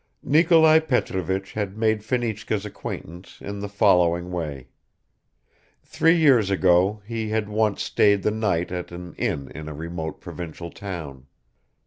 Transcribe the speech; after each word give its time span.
Nikolai 0.23 0.79
Petrovich 0.79 1.53
had 1.53 1.77
made 1.77 2.03
Fenichka's 2.03 2.65
acquaintance 2.65 3.37
in 3.39 3.59
the 3.59 3.69
following 3.69 4.31
way. 4.31 4.69
Three 5.83 6.17
years 6.17 6.49
ago 6.49 7.03
he 7.05 7.29
had 7.29 7.47
once 7.47 7.83
stayed 7.83 8.23
the 8.23 8.31
night 8.31 8.71
at 8.71 8.91
an 8.91 9.13
inn 9.13 9.51
in 9.53 9.69
a 9.69 9.75
remote 9.75 10.19
provincial 10.19 10.71
town. 10.71 11.27